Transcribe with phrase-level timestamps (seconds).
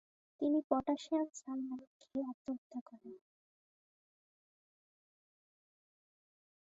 [0.41, 3.15] তিনি potassium cyanide খেয়ে আত্মহত্যা করেন।